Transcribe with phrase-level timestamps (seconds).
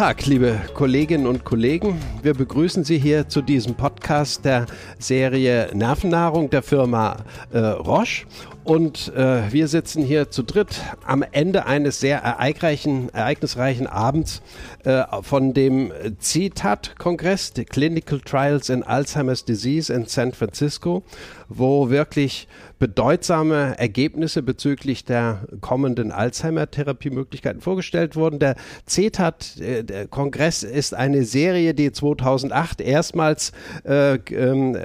[0.00, 2.00] Tag, liebe Kolleginnen und Kollegen.
[2.22, 4.64] Wir begrüßen Sie hier zu diesem Podcast der
[4.98, 7.18] Serie Nervennahrung der Firma
[7.52, 8.24] äh, Roche.
[8.64, 14.40] Und äh, wir sitzen hier zu dritt am Ende eines sehr ereignisreichen Abends
[14.84, 21.02] äh, von dem CTAT-Kongress, die Clinical Trials in Alzheimer's Disease in San Francisco,
[21.50, 28.38] wo wirklich bedeutsame Ergebnisse bezüglich der kommenden Alzheimer-Therapiemöglichkeiten vorgestellt wurden.
[28.38, 33.52] Der CETAT-Kongress ist eine Serie, die 2008 erstmals
[33.84, 34.78] äh, ähm,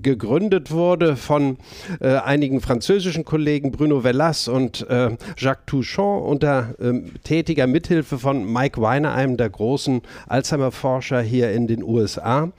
[0.00, 1.58] gegründet wurde von
[2.00, 8.50] äh, einigen französischen Kollegen Bruno Vellas und äh, Jacques Touchon unter ähm, tätiger Mithilfe von
[8.50, 12.52] Mike Weiner, einem der großen Alzheimer-Forscher hier in den USA.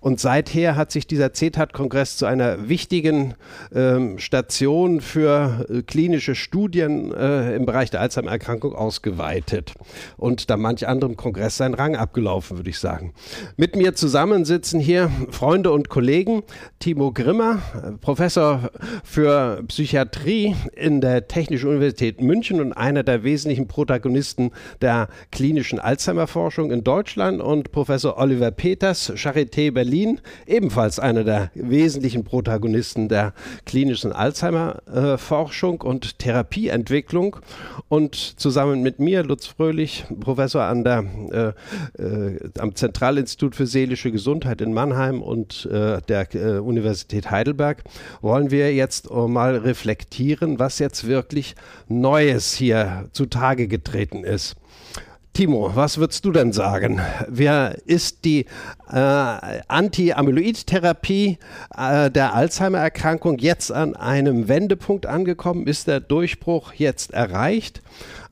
[0.00, 7.12] Und seither hat sich dieser CETAT-Kongress zu einer wichtigen ähm, Station für äh, klinische Studien
[7.12, 9.74] äh, im Bereich der Alzheimer-Erkrankung ausgeweitet
[10.16, 13.12] und da manch anderem Kongress seinen Rang abgelaufen, würde ich sagen.
[13.56, 16.42] Mit mir zusammen sitzen hier Freunde und Kollegen.
[16.78, 17.60] Timo Grimmer,
[18.00, 18.70] Professor
[19.04, 26.70] für Psychiatrie in der Technischen Universität München und einer der wesentlichen Protagonisten der klinischen Alzheimer-Forschung
[26.70, 33.32] in Deutschland und Professor Oliver Peters, Charité Berlin, ebenfalls einer der wesentlichen Protagonisten der
[33.64, 37.36] klinischen Alzheimer-Forschung und Therapieentwicklung.
[37.88, 41.54] Und zusammen mit mir, Lutz Fröhlich, Professor an der,
[41.98, 47.84] äh, äh, am Zentralinstitut für seelische Gesundheit in Mannheim und äh, der äh, Universität Heidelberg,
[48.20, 51.54] wollen wir jetzt mal reflektieren, was jetzt wirklich
[51.88, 54.56] Neues hier zutage getreten ist.
[55.32, 57.00] Timo, was würdest du denn sagen?
[57.28, 58.46] Wer ist die
[58.90, 61.38] äh, Anti-Amyloid-Therapie
[61.76, 65.68] äh, der Alzheimer-Erkrankung jetzt an einem Wendepunkt angekommen?
[65.68, 67.80] Ist der Durchbruch jetzt erreicht?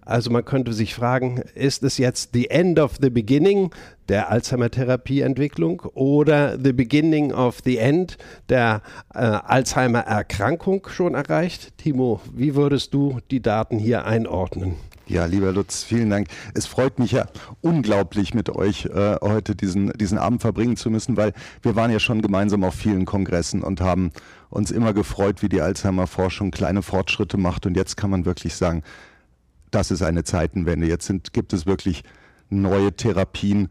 [0.09, 3.71] Also man könnte sich fragen, ist es jetzt the end of the beginning
[4.09, 8.19] der Alzheimer-Therapieentwicklung oder the beginning of the end
[8.49, 8.83] der
[9.15, 11.78] äh, Alzheimer-Erkrankung schon erreicht?
[11.78, 14.77] Timo, wie würdest du die Daten hier einordnen?
[15.09, 16.29] Ja, lieber Lutz, vielen Dank.
[16.53, 17.27] Es freut mich ja
[17.63, 21.33] unglaublich, mit euch äh, heute diesen, diesen Abend verbringen zu müssen, weil
[21.63, 24.13] wir waren ja schon gemeinsam auf vielen Kongressen und haben
[24.51, 27.65] uns immer gefreut, wie die Alzheimer-Forschung kleine Fortschritte macht.
[27.65, 28.83] Und jetzt kann man wirklich sagen,
[29.71, 30.87] das ist eine Zeitenwende.
[30.87, 32.05] Jetzt sind, gibt es wirklich
[32.51, 33.71] neue Therapien,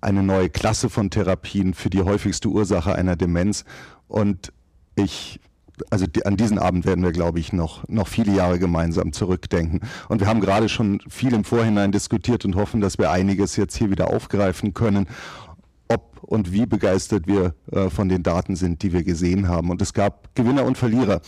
[0.00, 3.64] eine neue Klasse von Therapien für die häufigste Ursache einer Demenz.
[4.08, 4.52] Und
[4.96, 5.38] ich
[5.90, 9.80] also die, an diesen Abend werden wir, glaube ich, noch, noch viele Jahre gemeinsam zurückdenken.
[10.08, 13.76] Und wir haben gerade schon viel im Vorhinein diskutiert und hoffen, dass wir einiges jetzt
[13.76, 15.06] hier wieder aufgreifen können,
[15.88, 19.70] ob und wie begeistert wir äh, von den Daten sind, die wir gesehen haben.
[19.70, 21.20] Und es gab Gewinner und Verlierer,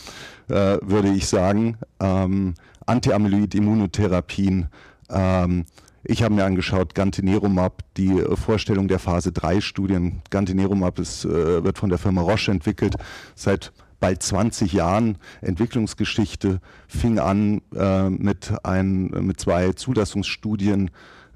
[0.49, 1.77] äh, würde ich sagen.
[1.99, 2.55] Ähm,
[2.85, 4.67] Anti-Amyloid-Immunotherapien,
[5.09, 5.65] ähm,
[6.07, 10.21] ich habe mir angeschaut, Gantenerumab, die Vorstellung der Phase 3 Studien.
[10.29, 12.95] Gantenerumab ist, äh, wird von der Firma Roche entwickelt,
[13.33, 13.73] seit
[14.05, 20.91] bald 20 Jahren Entwicklungsgeschichte, fing an äh, mit, ein, mit zwei Zulassungsstudien,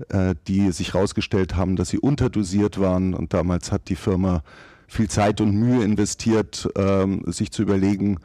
[0.09, 3.15] äh, die sich herausgestellt haben, dass sie unterdosiert waren.
[3.15, 4.43] Und damals hat die Firma
[4.87, 8.19] viel Zeit und Mühe investiert, äh, sich zu überlegen,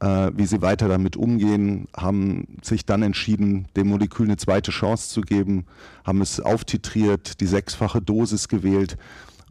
[0.00, 5.10] äh, wie sie weiter damit umgehen, haben sich dann entschieden, dem Molekül eine zweite Chance
[5.10, 5.66] zu geben,
[6.06, 8.96] haben es auftitriert, die sechsfache Dosis gewählt.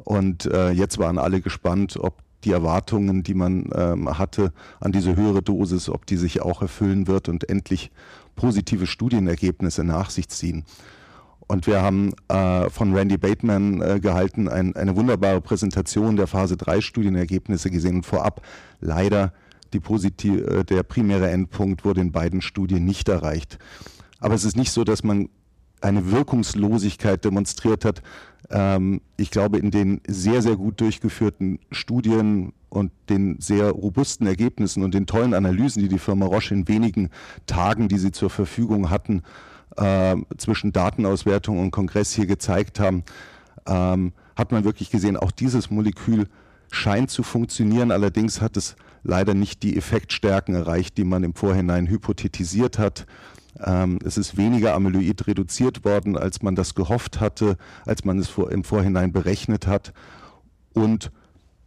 [0.05, 5.15] Und äh, jetzt waren alle gespannt, ob die Erwartungen, die man ähm, hatte an diese
[5.15, 7.91] höhere Dosis, ob die sich auch erfüllen wird und endlich
[8.35, 10.65] positive Studienergebnisse nach sich ziehen.
[11.47, 16.55] Und wir haben äh, von Randy Bateman äh, gehalten ein, eine wunderbare Präsentation der Phase
[16.57, 18.41] 3 Studienergebnisse gesehen und vorab
[18.79, 19.33] leider
[19.73, 23.57] die positive, äh, der primäre Endpunkt wurde in beiden Studien nicht erreicht.
[24.19, 25.29] Aber es ist nicht so, dass man
[25.81, 28.01] eine Wirkungslosigkeit demonstriert hat.
[28.51, 34.83] Ähm, ich glaube, in den sehr, sehr gut durchgeführten Studien und den sehr robusten Ergebnissen
[34.83, 37.09] und den tollen Analysen, die die Firma Roche in wenigen
[37.45, 39.23] Tagen, die sie zur Verfügung hatten,
[39.77, 43.03] äh, zwischen Datenauswertung und Kongress hier gezeigt haben,
[43.67, 46.27] ähm, hat man wirklich gesehen, auch dieses Molekül
[46.71, 47.91] scheint zu funktionieren.
[47.91, 53.05] Allerdings hat es leider nicht die Effektstärken erreicht, die man im Vorhinein hypothetisiert hat.
[53.63, 58.31] Ähm, es ist weniger Amyloid reduziert worden, als man das gehofft hatte, als man es
[58.37, 59.93] im Vorhinein berechnet hat.
[60.73, 61.11] Und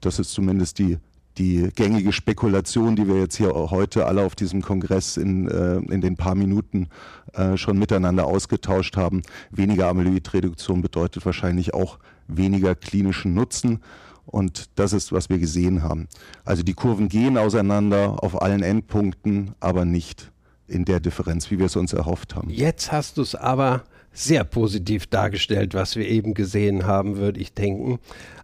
[0.00, 0.99] das ist zumindest die,
[1.38, 6.00] die gängige Spekulation, die wir jetzt hier heute alle auf diesem Kongress in, äh, in
[6.00, 6.88] den paar Minuten
[7.34, 9.23] äh, schon miteinander ausgetauscht haben.
[9.50, 13.81] Weniger Amyloidreduktion bedeutet wahrscheinlich auch weniger klinischen Nutzen.
[14.25, 16.08] Und das ist, was wir gesehen haben.
[16.44, 20.31] Also die Kurven gehen auseinander auf allen Endpunkten, aber nicht
[20.72, 22.50] in der Differenz, wie wir es uns erhofft haben.
[22.50, 27.54] Jetzt hast du es aber sehr positiv dargestellt, was wir eben gesehen haben, würde ich
[27.54, 27.98] denken.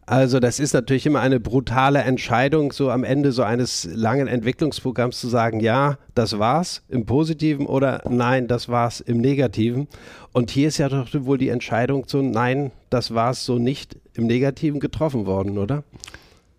[0.07, 5.21] Also das ist natürlich immer eine brutale Entscheidung, so am Ende so eines langen Entwicklungsprogramms
[5.21, 9.87] zu sagen, ja, das war's im Positiven oder nein, das war's im Negativen.
[10.33, 14.27] Und hier ist ja doch wohl die Entscheidung zu nein, das war's so nicht im
[14.27, 15.85] Negativen getroffen worden, oder?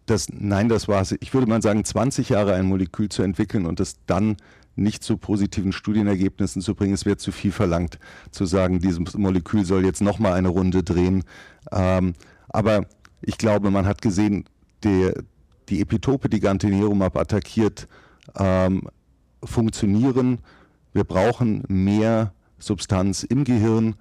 [0.06, 1.16] Das, nein, das war's.
[1.20, 4.38] Ich würde mal sagen, 20 Jahre ein Molekül zu entwickeln und es dann
[4.80, 6.94] nicht zu positiven Studienergebnissen zu bringen.
[6.94, 8.00] Es wird zu viel verlangt,
[8.32, 11.24] zu sagen, dieses Molekül soll jetzt nochmal eine Runde drehen.
[11.72, 12.14] Ähm,
[12.50, 12.86] aber
[13.22, 14.46] ich glaube, man hat gesehen,
[14.84, 15.12] die,
[15.70, 17.88] die Epitope, die Gantenerumab attackiert,
[18.38, 18.84] ähm,
[19.44, 20.40] funktionieren.
[20.94, 23.96] Wir brauchen mehr Substanz im Gehirn.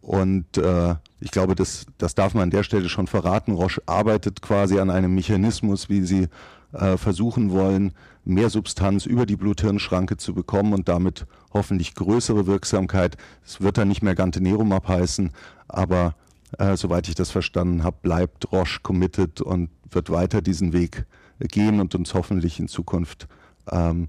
[0.00, 3.52] Und äh, ich glaube, das, das darf man an der Stelle schon verraten.
[3.52, 6.28] Roche arbeitet quasi an einem Mechanismus, wie sie
[6.72, 7.92] äh, versuchen wollen,
[8.24, 13.16] mehr Substanz über die Blut-Hirn-Schranke zu bekommen und damit hoffentlich größere Wirksamkeit.
[13.44, 15.30] Es wird dann nicht mehr Gantenerumab heißen,
[15.68, 16.14] aber
[16.58, 21.06] äh, soweit ich das verstanden habe, bleibt Roche committed und wird weiter diesen Weg
[21.38, 23.28] gehen und uns hoffentlich in Zukunft
[23.70, 24.08] ähm,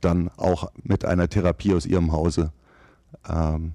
[0.00, 2.52] dann auch mit einer Therapie aus ihrem Hause
[3.28, 3.74] ähm,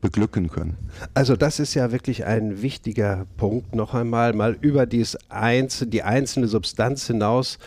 [0.00, 0.76] beglücken können.
[1.14, 6.02] Also das ist ja wirklich ein wichtiger Punkt, noch einmal mal über dies Einz die
[6.02, 7.58] einzelne Substanz hinaus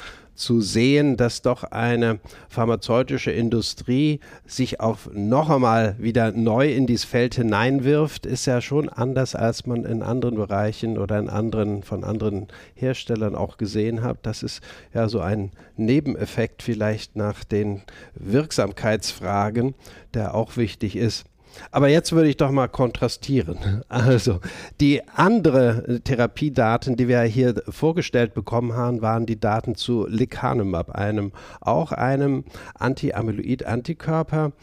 [0.42, 2.20] zu sehen, dass doch eine
[2.50, 8.90] pharmazeutische Industrie sich auch noch einmal wieder neu in dieses Feld hineinwirft, ist ja schon
[8.90, 14.20] anders, als man in anderen Bereichen oder in anderen, von anderen Herstellern auch gesehen hat.
[14.24, 14.62] Das ist
[14.94, 17.82] ja so ein Nebeneffekt vielleicht nach den
[18.16, 19.76] Wirksamkeitsfragen,
[20.14, 21.26] der auch wichtig ist.
[21.72, 23.58] Aber jetzt würde ich doch mal kontrastieren.
[23.92, 24.40] Also
[24.80, 31.32] die andere Therapiedaten, die wir hier vorgestellt bekommen haben, waren die Daten zu Lecanemab, einem
[31.60, 32.46] auch einem
[32.76, 34.54] Anti-Amyloid-Antikörper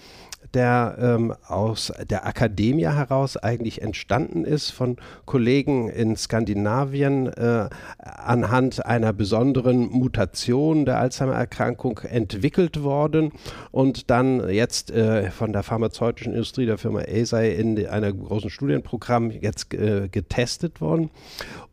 [0.55, 4.97] der ähm, aus der Akademie heraus eigentlich entstanden ist von
[5.27, 7.69] Kollegen in Skandinavien äh,
[7.99, 13.33] anhand einer besonderen Mutation der Alzheimer-Erkrankung entwickelt worden
[13.71, 19.31] und dann jetzt äh, von der pharmazeutischen Industrie der Firma Eisai in einem großen Studienprogramm
[19.31, 21.11] jetzt äh, getestet worden.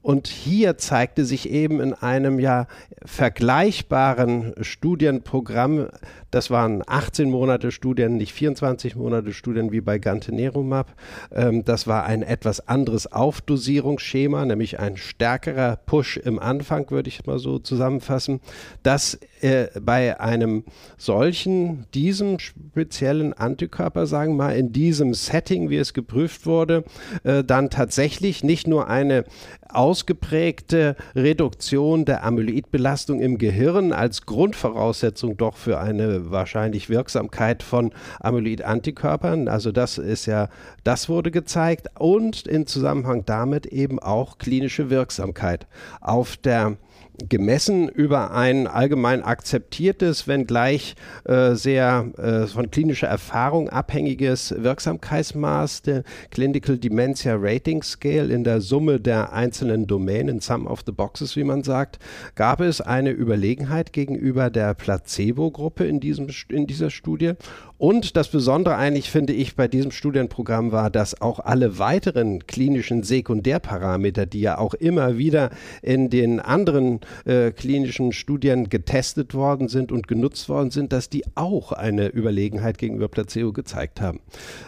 [0.01, 2.67] Und hier zeigte sich eben in einem ja
[3.03, 5.87] vergleichbaren Studienprogramm,
[6.29, 10.95] das waren 18 Monate Studien, nicht 24 Monate Studien wie bei Gantenerumab.
[11.31, 17.25] Ähm, das war ein etwas anderes Aufdosierungsschema, nämlich ein stärkerer Push im Anfang, würde ich
[17.25, 18.39] mal so zusammenfassen,
[18.83, 20.63] dass äh, bei einem
[20.97, 26.83] solchen, diesem speziellen Antikörper, sagen wir mal, in diesem Setting, wie es geprüft wurde,
[27.23, 29.25] äh, dann tatsächlich nicht nur eine
[29.75, 39.47] ausgeprägte Reduktion der Amyloidbelastung im Gehirn als Grundvoraussetzung doch für eine wahrscheinlich Wirksamkeit von Amyloid-Antikörpern.
[39.47, 40.49] Also das ist ja,
[40.83, 45.67] das wurde gezeigt und in Zusammenhang damit eben auch klinische Wirksamkeit
[46.01, 46.77] auf der
[47.29, 50.95] gemessen über ein allgemein akzeptiertes, wenngleich
[51.25, 58.61] äh, sehr äh, von klinischer Erfahrung abhängiges Wirksamkeitsmaß, der Clinical Dementia Rating Scale in der
[58.61, 61.99] Summe der einzelnen Domänen, Sum of the Boxes, wie man sagt,
[62.35, 65.99] gab es eine Überlegenheit gegenüber der Placebo-Gruppe in,
[66.49, 67.33] in dieser Studie
[67.77, 73.03] und das Besondere eigentlich finde ich bei diesem Studienprogramm war, dass auch alle weiteren klinischen
[73.03, 75.49] Sekundärparameter, die ja auch immer wieder
[75.81, 81.25] in den anderen äh, klinischen Studien getestet worden sind und genutzt worden sind, dass die
[81.35, 84.21] auch eine Überlegenheit gegenüber Placebo gezeigt haben.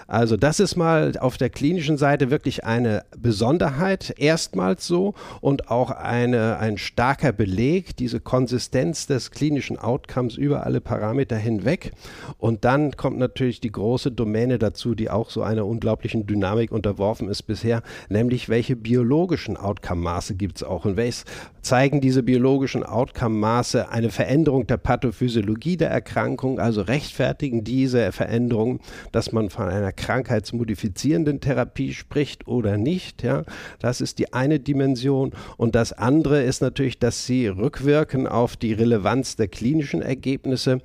[0.07, 5.91] Also das ist mal auf der klinischen Seite wirklich eine Besonderheit, erstmals so und auch
[5.91, 11.91] eine, ein starker Beleg, diese Konsistenz des klinischen Outcomes über alle Parameter hinweg.
[12.37, 17.29] Und dann kommt natürlich die große Domäne dazu, die auch so einer unglaublichen Dynamik unterworfen
[17.29, 21.25] ist bisher, nämlich welche biologischen Outcome-Maße gibt es auch und welches
[21.67, 28.79] zeigen diese biologischen Outcome-Maße eine Veränderung der Pathophysiologie der Erkrankung, also rechtfertigen diese Veränderungen,
[29.11, 33.21] dass man von einer krankheitsmodifizierenden Therapie spricht oder nicht.
[33.21, 33.43] Ja?
[33.79, 35.33] Das ist die eine Dimension.
[35.57, 40.79] Und das andere ist natürlich, dass sie rückwirken auf die Relevanz der klinischen Ergebnisse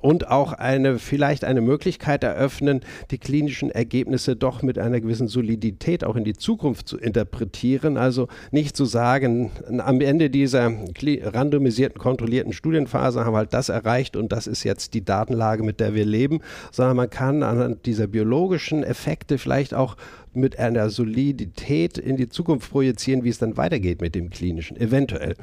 [0.00, 5.26] und auch eine vielleicht vielleicht eine Möglichkeit eröffnen, die klinischen Ergebnisse doch mit einer gewissen
[5.26, 7.96] Solidität auch in die Zukunft zu interpretieren.
[7.96, 10.70] Also nicht zu sagen, am Ende dieser
[11.02, 15.80] randomisierten, kontrollierten Studienphase haben wir halt das erreicht und das ist jetzt die Datenlage, mit
[15.80, 19.96] der wir leben, sondern man kann anhand dieser biologischen Effekte vielleicht auch
[20.32, 25.34] mit einer Solidität in die Zukunft projizieren, wie es dann weitergeht mit dem klinischen, eventuell.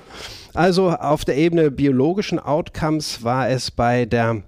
[0.53, 4.43] Also auf der Ebene biologischen Outcomes war es bei der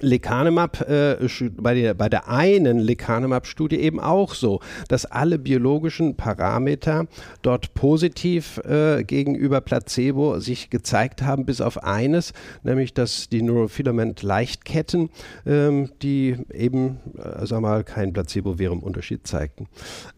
[0.00, 1.16] Lecanemab, äh,
[1.56, 7.06] bei, der, bei der einen Lecanemab-Studie eben auch so, dass alle biologischen Parameter
[7.42, 15.10] dort positiv äh, gegenüber Placebo sich gezeigt haben, bis auf eines, nämlich dass die Neurofilament-Leichtketten,
[15.46, 19.66] ähm, die eben, äh, sag mal, kein Placebo-Virum-Unterschied zeigten.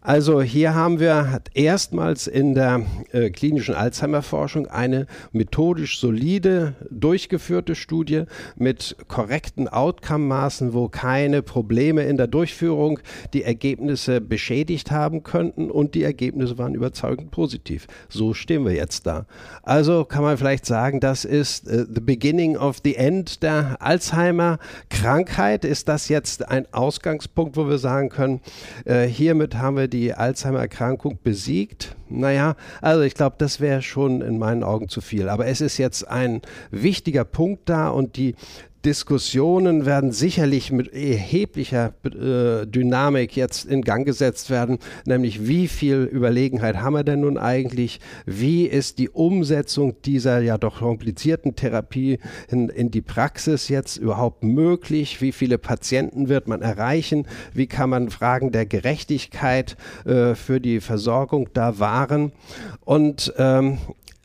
[0.01, 8.23] Also hier haben wir erstmals in der äh, klinischen Alzheimer-Forschung eine methodisch solide durchgeführte Studie
[8.55, 12.99] mit korrekten Outcome-Maßen, wo keine Probleme in der Durchführung
[13.33, 17.87] die Ergebnisse beschädigt haben könnten und die Ergebnisse waren überzeugend positiv.
[18.09, 19.25] So stehen wir jetzt da.
[19.63, 25.65] Also kann man vielleicht sagen, das ist uh, the beginning of the end der Alzheimer-Krankheit.
[25.65, 28.41] Ist das jetzt ein Ausgangspunkt, wo wir sagen können,
[28.85, 31.95] äh, hiermit haben wir die Alzheimer-Erkrankung besiegt?
[32.09, 35.29] Naja, also ich glaube, das wäre schon in meinen Augen zu viel.
[35.29, 38.35] Aber es ist jetzt ein wichtiger Punkt da und die
[38.85, 46.03] Diskussionen werden sicherlich mit erheblicher äh, Dynamik jetzt in Gang gesetzt werden, nämlich wie viel
[46.03, 48.01] Überlegenheit haben wir denn nun eigentlich?
[48.25, 54.43] Wie ist die Umsetzung dieser ja doch komplizierten Therapie in, in die Praxis jetzt überhaupt
[54.43, 55.21] möglich?
[55.21, 57.25] Wie viele Patienten wird man erreichen?
[57.53, 62.33] Wie kann man Fragen der Gerechtigkeit äh, für die Versorgung da wahren?
[62.81, 63.77] Und ähm,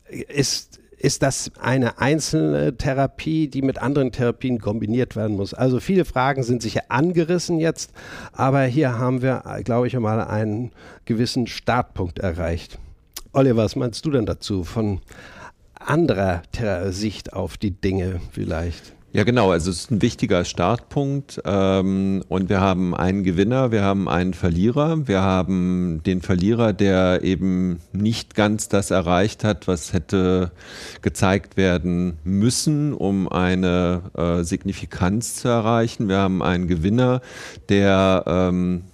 [0.08, 5.54] ist ist das eine einzelne Therapie, die mit anderen Therapien kombiniert werden muss?
[5.54, 7.92] Also viele Fragen sind sicher angerissen jetzt,
[8.32, 10.72] aber hier haben wir, glaube ich, mal einen
[11.04, 12.78] gewissen Startpunkt erreicht.
[13.32, 15.00] Oliver, was meinst du denn dazu von
[15.78, 16.42] anderer
[16.88, 18.92] Sicht auf die Dinge vielleicht?
[19.18, 19.50] Ja, genau.
[19.50, 24.32] Also es ist ein wichtiger Startpunkt ähm, und wir haben einen Gewinner, wir haben einen
[24.32, 25.08] Verlierer.
[25.08, 30.52] Wir haben den Verlierer, der eben nicht ganz das erreicht hat, was hätte
[31.02, 36.08] gezeigt werden müssen, um eine äh, Signifikanz zu erreichen.
[36.08, 37.20] Wir haben einen Gewinner,
[37.68, 38.84] der ähm,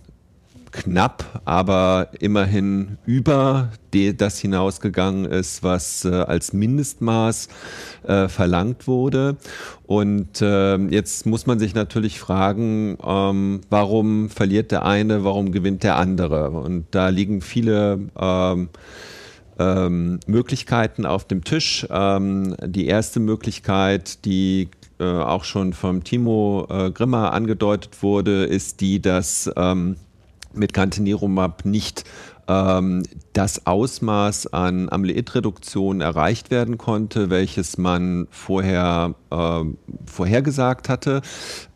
[0.75, 7.49] knapp, aber immerhin über das hinausgegangen ist, was äh, als Mindestmaß
[8.03, 9.37] äh, verlangt wurde.
[9.87, 15.85] Und äh, jetzt muss man sich natürlich fragen, ähm, warum verliert der eine, warum gewinnt
[15.85, 16.51] der andere?
[16.51, 18.69] Und da liegen viele ähm,
[19.61, 21.87] ähm, Möglichkeiten auf dem Tisch.
[21.89, 28.81] Ähm, die erste Möglichkeit, die äh, auch schon vom Timo äh, Grimmer angedeutet wurde, ist
[28.81, 29.97] die, dass ähm,
[30.57, 32.05] mit Cantinirumab nicht
[32.49, 39.65] ähm, das Ausmaß an Amyloidreduktion erreicht werden konnte, welches man vorher äh,
[40.07, 41.23] vorhergesagt hatte.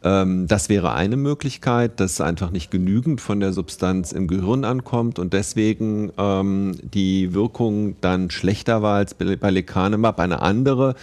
[0.08, 5.18] Ähm, das wäre eine Möglichkeit, dass einfach nicht genügend von der Substanz im Gehirn ankommt
[5.18, 10.18] und deswegen ähm, die Wirkung dann schlechter war als bei Lecanemab.
[10.18, 10.94] Eine andere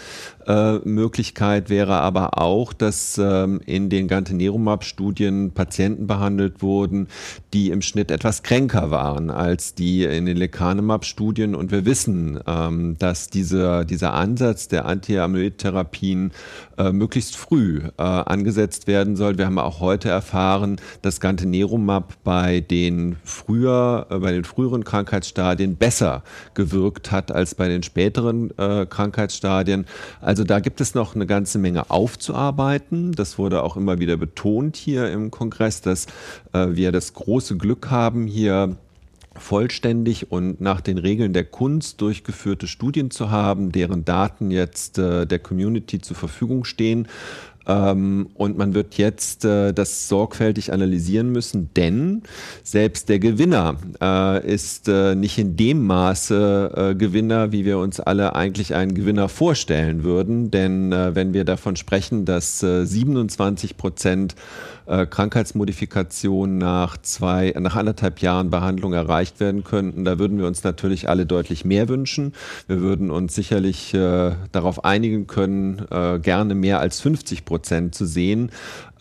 [0.47, 7.07] äh, Möglichkeit wäre aber auch, dass ähm, in den Gantenerumab-Studien Patienten behandelt wurden,
[7.53, 11.53] die im Schnitt etwas kränker waren als die in den Lecanemab-Studien.
[11.53, 16.31] Und wir wissen, ähm, dass dieser, dieser Ansatz der Anti-Amyloid-Therapien
[16.77, 19.37] äh, möglichst früh äh, angesetzt werden soll.
[19.37, 25.75] Wir haben auch heute erfahren, dass Gantenerumab bei den früher, äh, bei den früheren Krankheitsstadien
[25.75, 26.23] besser
[26.53, 29.85] gewirkt hat als bei den späteren äh, Krankheitsstadien.
[30.21, 33.11] Also da gibt es noch eine ganze Menge aufzuarbeiten.
[33.11, 36.05] Das wurde auch immer wieder betont hier im Kongress, dass
[36.53, 38.77] äh, wir das große Glück haben, hier
[39.37, 45.25] vollständig und nach den Regeln der Kunst durchgeführte Studien zu haben, deren Daten jetzt äh,
[45.25, 47.07] der Community zur Verfügung stehen.
[47.67, 52.23] Ähm, und man wird jetzt äh, das sorgfältig analysieren müssen, denn
[52.63, 58.35] selbst der Gewinner äh, ist äh, nicht in dem Maße Gewinner, wie wir uns alle
[58.35, 60.51] eigentlich einen Gewinner vorstellen würden.
[60.51, 64.35] Denn wenn wir davon sprechen, dass 27 äh, Prozent
[64.87, 70.05] Krankheitsmodifikation nach zwei, nach anderthalb Jahren Behandlung erreicht werden könnten.
[70.05, 72.33] Da würden wir uns natürlich alle deutlich mehr wünschen.
[72.67, 77.54] Wir würden uns sicherlich äh, darauf einigen können, äh, gerne mehr als 50 Prozent
[77.91, 78.51] zu sehen.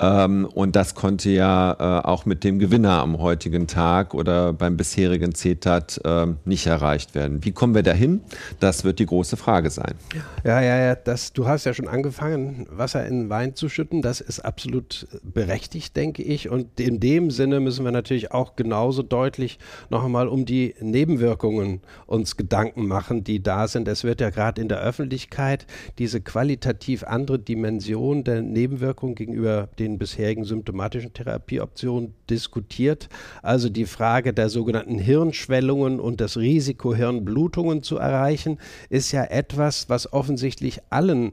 [0.00, 4.76] Ähm, und das konnte ja äh, auch mit dem Gewinner am heutigen Tag oder beim
[4.76, 7.44] bisherigen CETAT äh, nicht erreicht werden.
[7.44, 8.20] Wie kommen wir dahin?
[8.58, 9.94] Das wird die große Frage sein.
[10.42, 10.94] Ja, ja, ja.
[10.96, 14.02] Das, du hast ja schon angefangen, Wasser in Wein zu schütten.
[14.02, 16.48] Das ist absolut berechtigt, denke ich.
[16.48, 19.58] Und in dem Sinne müssen wir natürlich auch genauso deutlich
[19.90, 23.86] noch einmal um die Nebenwirkungen uns Gedanken machen, die da sind.
[23.86, 25.66] Es wird ja gerade in der Öffentlichkeit
[25.98, 33.08] diese qualitativ andere Dimension der Nebenwirkungen gegenüber den bisherigen symptomatischen Therapieoptionen diskutiert.
[33.42, 38.58] Also die Frage der sogenannten Hirnschwellungen und das Risiko, Hirnblutungen zu erreichen,
[38.88, 41.32] ist ja etwas, was offensichtlich allen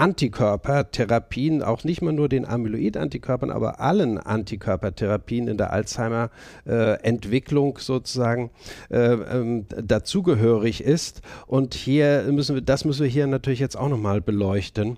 [0.00, 8.50] Antikörpertherapien, auch nicht mal nur den Amyloid-Antikörpern, aber allen Antikörpertherapien in der Alzheimer-Entwicklung äh, sozusagen
[8.88, 11.20] äh, ähm, dazugehörig ist.
[11.46, 14.96] Und hier müssen wir, das müssen wir hier natürlich jetzt auch nochmal beleuchten.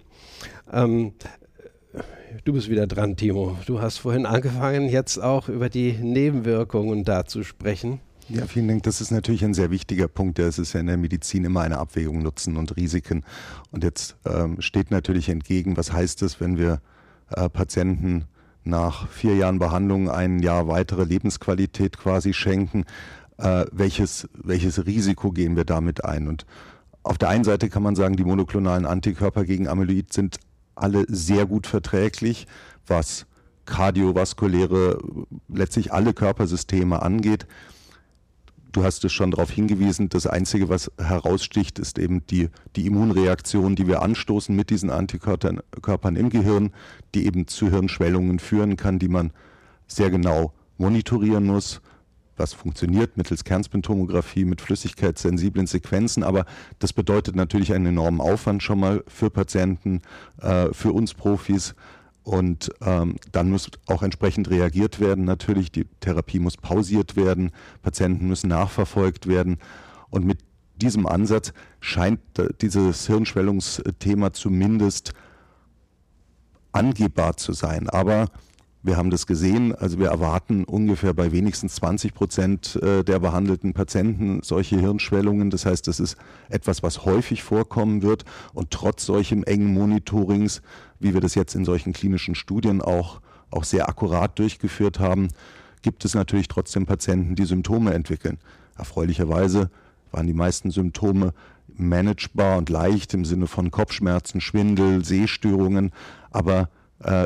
[0.73, 1.15] Ähm,
[2.45, 3.57] du bist wieder dran, Timo.
[3.67, 8.01] Du hast vorhin angefangen, jetzt auch über die Nebenwirkungen da zu sprechen.
[8.29, 8.85] Ja, vielen Dank.
[8.85, 10.39] Das ist natürlich ein sehr wichtiger Punkt.
[10.39, 13.25] Es ist ja in der Medizin immer eine Abwägung Nutzen und Risiken.
[13.71, 16.81] Und jetzt ähm, steht natürlich entgegen, was heißt es, wenn wir
[17.31, 18.25] äh, Patienten
[18.65, 22.85] nach vier Jahren Behandlung ein Jahr weitere Lebensqualität quasi schenken?
[23.39, 26.29] Äh, welches, welches Risiko gehen wir damit ein?
[26.29, 26.47] Und
[27.03, 30.39] auf der einen Seite kann man sagen, die monoklonalen Antikörper gegen Amyloid sind
[30.75, 32.47] alle sehr gut verträglich,
[32.87, 33.27] was
[33.67, 34.99] kardiovaskuläre,
[35.49, 37.47] letztlich alle Körpersysteme angeht.
[38.73, 43.77] Du hast es schon darauf hingewiesen, das Einzige, was heraussticht, ist eben die, die Immunreaktion,
[43.77, 46.73] die wir anstoßen mit diesen Antikörpern im Gehirn,
[47.15, 49.33] die eben zu Hirnschwellungen führen kann, die man
[49.87, 51.83] sehr genau monitorieren muss,
[52.43, 56.25] was funktioniert mittels Kernspintomographie mit flüssigkeitssensiblen Sequenzen.
[56.25, 56.45] Aber
[56.81, 60.03] das bedeutet natürlich einen enormen Aufwand schon mal für Patienten,
[60.41, 61.75] äh, für uns Profis.
[62.25, 65.25] Und ähm, dann muss auch entsprechend reagiert werden.
[65.25, 69.59] Natürlich, die Therapie muss pausiert werden, Patienten müssen nachverfolgt werden.
[70.11, 70.39] Und mit
[70.77, 72.21] diesem Ansatz scheint
[72.61, 75.13] dieses Hirnschwellungsthema zumindest
[76.73, 77.89] angehbar zu sein.
[77.89, 78.27] Aber
[78.85, 83.75] wir haben das gesehen, also wir erwarten ungefähr bei wenigstens 20 Prozent äh, der behandelten
[83.75, 85.51] Patienten solche Hirnschwellungen.
[85.51, 86.17] Das heißt, das ist
[86.49, 88.25] etwas, was häufig vorkommen wird.
[88.55, 90.63] Und trotz solchem engen Monitorings,
[90.99, 93.21] wie wir das jetzt in solchen klinischen Studien auch,
[93.51, 95.29] auch sehr akkurat durchgeführt haben,
[95.83, 98.39] gibt es natürlich trotzdem Patienten, die Symptome entwickeln.
[98.77, 99.71] Erfreulicherweise
[100.11, 101.35] waren die meisten Symptome
[101.69, 105.93] managebar und leicht im Sinne von Kopfschmerzen, Schwindel, Sehstörungen,
[106.31, 106.69] aber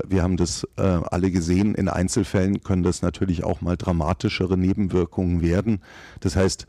[0.08, 1.74] wir haben das äh, alle gesehen.
[1.74, 5.80] In Einzelfällen können das natürlich auch mal dramatischere Nebenwirkungen werden.
[6.20, 6.66] Das heißt,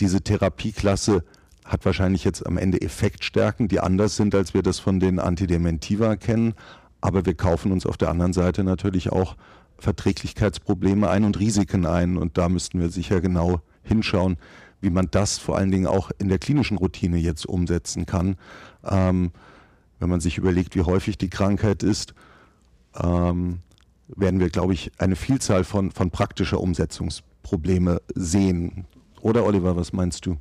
[0.00, 1.24] diese Therapieklasse
[1.64, 6.16] hat wahrscheinlich jetzt am Ende Effektstärken, die anders sind, als wir das von den Antidementiva
[6.16, 6.54] kennen.
[7.00, 9.36] Aber wir kaufen uns auf der anderen Seite natürlich auch
[9.78, 12.16] Verträglichkeitsprobleme ein und Risiken ein.
[12.16, 14.36] Und da müssten wir sicher genau hinschauen,
[14.80, 18.36] wie man das vor allen Dingen auch in der klinischen Routine jetzt umsetzen kann.
[18.84, 19.32] Ähm,
[19.98, 22.14] wenn man sich überlegt, wie häufig die Krankheit ist,
[23.00, 23.60] ähm,
[24.08, 28.86] werden wir, glaube ich, eine Vielzahl von, von praktischer Umsetzungsprobleme sehen.
[29.20, 30.36] Oder Oliver, was meinst du?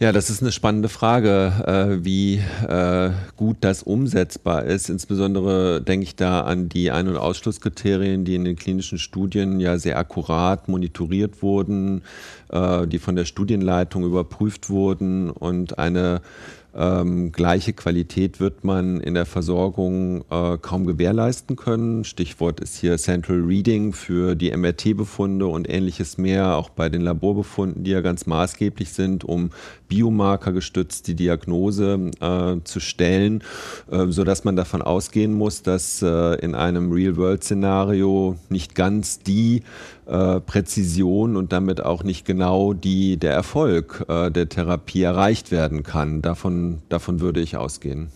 [0.00, 4.90] Ja, das ist eine spannende Frage, äh, wie äh, gut das umsetzbar ist.
[4.90, 9.76] Insbesondere denke ich da an die Ein- und Ausschlusskriterien, die in den klinischen Studien ja
[9.76, 12.02] sehr akkurat monitoriert wurden,
[12.50, 16.20] äh, die von der Studienleitung überprüft wurden und eine
[16.78, 22.04] ähm, gleiche Qualität wird man in der Versorgung äh, kaum gewährleisten können.
[22.04, 27.82] Stichwort ist hier Central Reading für die MRT-Befunde und ähnliches mehr, auch bei den Laborbefunden,
[27.82, 29.50] die ja ganz maßgeblich sind, um
[29.88, 33.42] Biomarker gestützt die Diagnose äh, zu stellen,
[33.90, 39.62] äh, sodass man davon ausgehen muss, dass äh, in einem Real-World-Szenario nicht ganz die
[40.06, 45.82] äh, Präzision und damit auch nicht genau die, der Erfolg äh, der Therapie erreicht werden
[45.82, 46.22] kann.
[46.22, 48.10] Davon, davon würde ich ausgehen.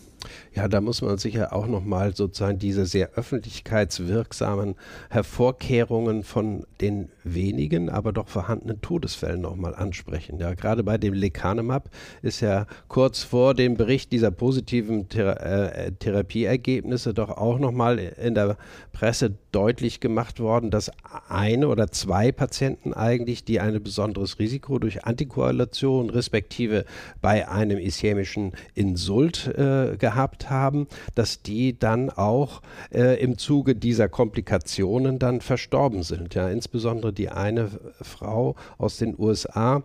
[0.55, 4.75] Ja, da muss man sicher auch nochmal sozusagen diese sehr öffentlichkeitswirksamen
[5.09, 10.39] Hervorkehrungen von den wenigen, aber doch vorhandenen Todesfällen nochmal ansprechen.
[10.39, 11.89] Ja, gerade bei dem Lecanemab
[12.21, 18.35] ist ja kurz vor dem Bericht dieser positiven Thera äh, Therapieergebnisse doch auch nochmal in
[18.35, 18.57] der
[18.91, 20.91] Presse deutlich gemacht worden, dass
[21.29, 26.85] eine oder zwei Patienten eigentlich, die ein besonderes Risiko durch Antikoagulation respektive
[27.21, 34.09] bei einem ischämischen Insult äh, gehabt haben, dass die dann auch äh, im Zuge dieser
[34.09, 36.35] Komplikationen dann verstorben sind.
[36.35, 37.69] Ja, insbesondere die eine
[38.01, 39.83] Frau aus den USA,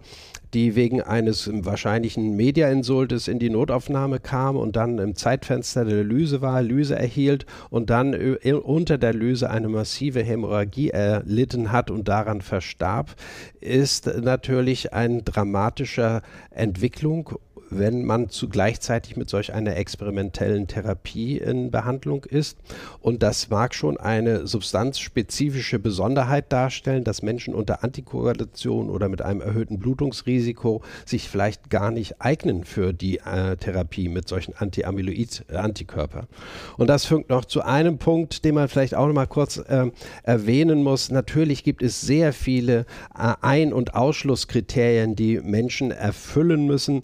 [0.55, 6.41] die wegen eines wahrscheinlichen Mediainsultes in die Notaufnahme kam und dann im Zeitfenster der Lyse
[6.41, 12.41] war, Lyse erhielt und dann unter der Lyse eine massive Hämorrhagie erlitten hat und daran
[12.41, 13.15] verstarb,
[13.61, 17.39] ist natürlich eine dramatische Entwicklung
[17.71, 22.59] wenn man zu gleichzeitig mit solch einer experimentellen Therapie in Behandlung ist.
[23.01, 29.41] Und das mag schon eine substanzspezifische Besonderheit darstellen, dass Menschen unter Antikoagulation oder mit einem
[29.41, 36.27] erhöhten Blutungsrisiko sich vielleicht gar nicht eignen für die äh, Therapie mit solchen Anti-Amyloid-Antikörpern.
[36.77, 39.91] Und das fügt noch zu einem Punkt, den man vielleicht auch noch mal kurz äh,
[40.23, 41.11] erwähnen muss.
[41.11, 47.03] Natürlich gibt es sehr viele äh, Ein- und Ausschlusskriterien, die Menschen erfüllen müssen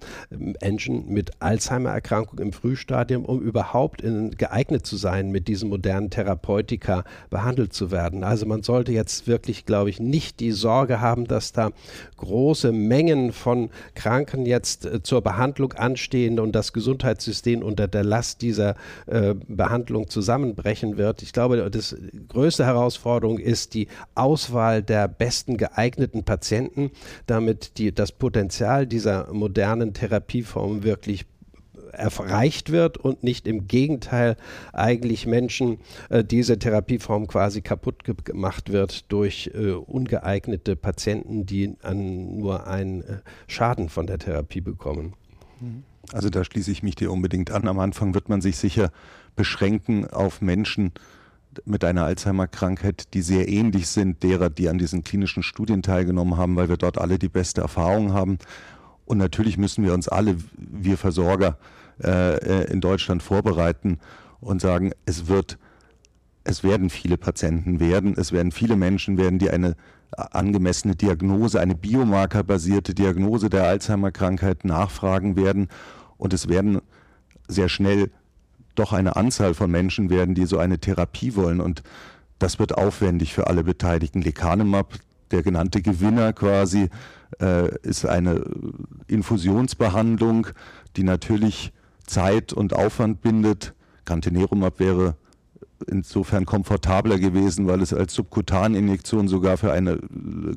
[0.62, 7.05] Menschen mit Alzheimer-Erkrankung im Frühstadium, um überhaupt in, geeignet zu sein, mit diesen modernen Therapeutika
[7.31, 8.25] behandelt zu werden.
[8.25, 11.71] Also man sollte jetzt wirklich, glaube ich, nicht die Sorge haben, dass da
[12.17, 18.43] große Mengen von Kranken jetzt äh, zur Behandlung anstehen und das Gesundheitssystem unter der Last
[18.43, 21.23] dieser äh, Behandlung zusammenbrechen wird.
[21.23, 21.97] Ich glaube, das
[22.29, 26.90] größte Herausforderung ist die Auswahl der besten geeigneten Patienten,
[27.27, 29.93] damit die, das Potenzial dieser modernen
[30.45, 31.27] Therapieform wirklich
[31.93, 34.37] erreicht wird und nicht im Gegenteil
[34.73, 35.79] eigentlich Menschen
[36.09, 43.03] äh, diese Therapieform quasi kaputt gemacht wird durch äh, ungeeignete Patienten, die an nur einen
[43.03, 45.15] äh, Schaden von der Therapie bekommen.
[46.13, 47.69] Also da schließe ich mich dir unbedingt an.
[47.69, 48.91] Am Anfang wird man sich sicher
[49.37, 50.93] beschränken auf Menschen
[51.65, 56.57] mit einer Alzheimer-Krankheit, die sehr ähnlich sind derer, die an diesen klinischen Studien teilgenommen haben,
[56.57, 58.39] weil wir dort alle die beste Erfahrung haben.
[59.07, 61.59] Und natürlich müssen wir uns alle, wir Versorger
[62.03, 63.99] äh, äh, in Deutschland vorbereiten
[64.40, 65.59] und sagen, es wird,
[66.45, 69.77] es werden viele Patienten werden, es werden viele Menschen werden, die eine
[70.17, 75.69] angemessene Diagnose, eine biomarkerbasierte Diagnose der Alzheimer-Krankheit nachfragen werden.
[76.17, 76.81] Und es werden
[77.49, 78.11] sehr schnell
[78.75, 81.61] doch eine Anzahl von Menschen werden, die so eine Therapie wollen.
[81.61, 81.83] Und
[82.38, 84.23] das wird aufwendig für alle Beteiligten.
[84.23, 84.95] Lecanemab,
[85.31, 86.88] der genannte Gewinner quasi,
[87.83, 88.44] ist eine
[89.07, 90.49] Infusionsbehandlung,
[90.97, 91.73] die natürlich
[92.07, 93.75] Zeit und Aufwand bindet.
[94.05, 95.16] Gantenerumab wäre
[95.87, 99.99] insofern komfortabler gewesen, weil es als Subkutaninjektion sogar für eine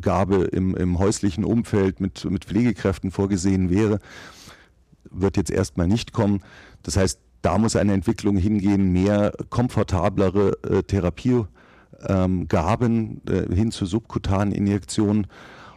[0.02, 4.00] Gabe im, im häuslichen Umfeld mit, mit Pflegekräften vorgesehen wäre.
[5.10, 6.42] Wird jetzt erstmal nicht kommen.
[6.84, 11.50] Das heißt, da muss eine Entwicklung hingehen, mehr komfortablere äh, Therapiegaben
[12.08, 15.28] ähm, äh, hin zu subkutanen Injektionen.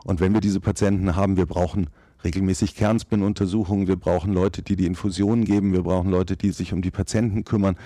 [0.04, 1.88] Und wenn wir diese Patienten haben, wir brauchen
[2.24, 6.82] regelmäßig Kernspin-Untersuchungen, wir brauchen Leute, die die Infusionen geben, wir brauchen Leute, die sich um
[6.82, 7.76] die Patienten kümmern.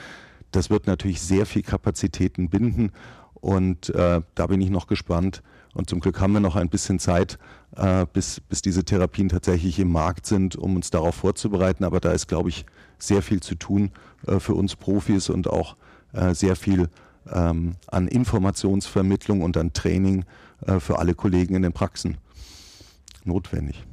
[0.51, 2.93] Das wird natürlich sehr viel Kapazitäten binden
[3.35, 5.43] und äh, da bin ich noch gespannt.
[5.75, 7.39] Und zum Glück haben wir noch ein bisschen Zeit,
[7.77, 11.83] äh, bis, bis diese Therapien tatsächlich im Markt sind, um uns darauf vorzubereiten.
[11.83, 12.65] Aber da ist, glaube ich,
[12.99, 13.91] sehr viel zu tun
[14.27, 15.77] äh, für uns Profis und auch
[16.13, 16.89] äh, sehr viel
[17.31, 20.25] ähm, an Informationsvermittlung und an Training
[20.79, 22.19] für alle Kollegen in den Praxen
[23.25, 23.85] notwendig.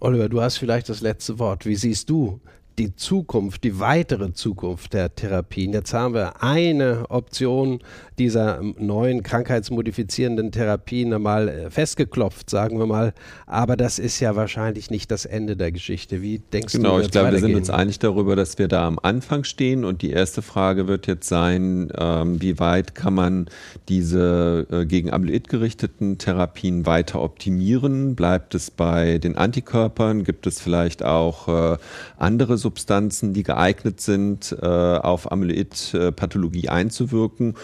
[0.00, 1.66] Oliver, du hast vielleicht das letzte Wort.
[1.66, 2.40] Wie siehst du
[2.78, 5.72] die Zukunft, die weitere Zukunft der Therapien.
[5.72, 7.80] Jetzt haben wir eine Option
[8.18, 13.14] dieser neuen krankheitsmodifizierenden Therapien einmal äh, festgeklopft, sagen wir mal.
[13.46, 16.22] Aber das ist ja wahrscheinlich nicht das Ende der Geschichte.
[16.22, 16.94] Wie denkst genau, du?
[16.94, 19.84] Genau, ich glaube, wir sind uns einig darüber, dass wir da am Anfang stehen.
[19.84, 23.46] Und die erste Frage wird jetzt sein, ähm, wie weit kann man
[23.88, 28.14] diese äh, gegen Amyloid gerichteten Therapien weiter optimieren?
[28.14, 30.24] Bleibt es bei den Antikörpern?
[30.24, 31.78] Gibt es vielleicht auch äh,
[32.16, 37.54] andere Substanzen, die geeignet sind, äh, auf Amyloid-Pathologie einzuwirken.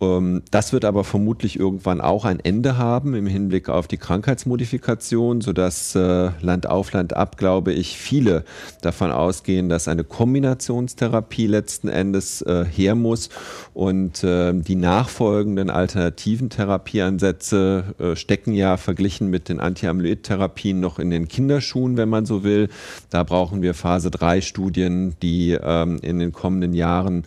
[0.00, 5.40] Ähm, das wird aber vermutlich irgendwann auch ein Ende haben im Hinblick auf die Krankheitsmodifikation,
[5.40, 8.44] sodass äh, Land auf Land ab, glaube ich, viele
[8.80, 13.30] davon ausgehen, dass eine Kombinationstherapie letzten Endes äh, her muss
[13.72, 21.96] und die nachfolgenden alternativen Therapieansätze stecken ja verglichen mit den Anti-Amyloid-Therapien noch in den Kinderschuhen,
[21.96, 22.68] wenn man so will.
[23.10, 27.24] Da brauchen wir Phase 3 Studien, die ähm, in den kommenden Jahren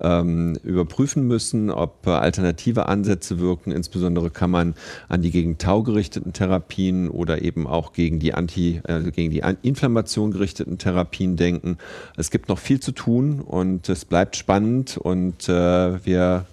[0.00, 3.72] ähm, überprüfen müssen, ob äh, alternative Ansätze wirken.
[3.72, 4.74] Insbesondere kann man
[5.08, 9.42] an die gegen Tau gerichteten Therapien oder eben auch gegen die Anti, äh, gegen die
[9.62, 11.76] Inflammation gerichteten Therapien denken.
[12.16, 16.46] Es gibt noch viel zu tun und es bleibt spannend und äh, wir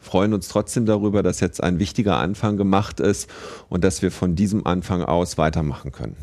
[0.00, 3.28] freuen uns trotzdem darüber, dass jetzt ein wichtiger Anfang gemacht ist
[3.68, 6.16] und dass wir von diesem Anfang aus weitermachen können.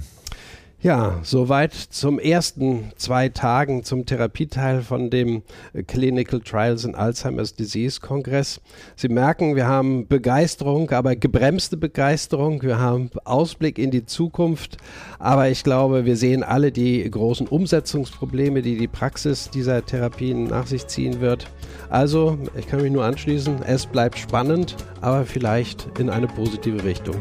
[0.84, 5.44] Ja, soweit zum ersten zwei Tagen zum Therapieteil von dem
[5.86, 8.60] Clinical Trials in Alzheimer's Disease Kongress.
[8.96, 12.64] Sie merken, wir haben Begeisterung, aber gebremste Begeisterung.
[12.64, 14.78] Wir haben Ausblick in die Zukunft.
[15.20, 20.66] Aber ich glaube, wir sehen alle die großen Umsetzungsprobleme, die die Praxis dieser Therapien nach
[20.66, 21.46] sich ziehen wird.
[21.92, 23.62] Also, ich kann mich nur anschließen.
[23.68, 27.18] Es bleibt spannend, aber vielleicht in eine positive Richtung.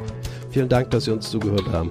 [0.48, 1.90] Vielen Dank, dass Sie uns zugehört haben.